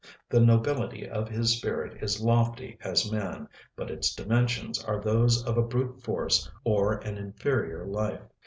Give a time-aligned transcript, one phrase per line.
[0.29, 5.59] The nobility of his spirit is lofty as man, but its dimensions are those of
[5.59, 8.23] a brute force or an inferior life.